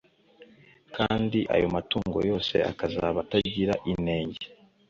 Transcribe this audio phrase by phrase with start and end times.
[0.95, 4.45] kandi ayo matungo yose akazaba atagira inenge.